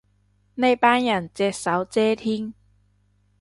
[0.55, 2.55] 呢班人隻手遮天